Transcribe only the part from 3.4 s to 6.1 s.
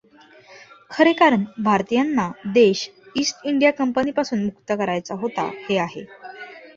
India कंपनीपासून मुक्त करायचा होता, हे आहे.